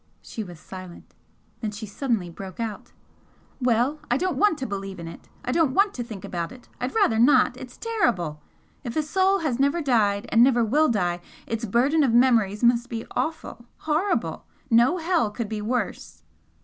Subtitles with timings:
[0.23, 1.13] She was silent.
[1.59, 2.91] Then she suddenly broke out.
[3.61, 5.29] "Well, I don't want to believe in it!
[5.45, 6.67] I don't want to think about it!
[6.79, 7.55] I'd rather not!
[7.55, 8.41] It's terrible!
[8.83, 12.89] If a soul has never died and never will die, its burden of memories must
[12.89, 13.65] be awful!
[13.77, 14.47] horrible!
[14.71, 16.23] no hell could be worse!"